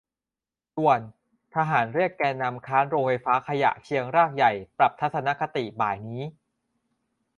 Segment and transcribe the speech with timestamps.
[0.75, 1.01] ด่วน!
[1.55, 6.23] ทหารเรียกแกนนำค้านโรงไฟฟ้าขยะเชียงรากใหญ่ปรับทัศนคติบ่ายนี้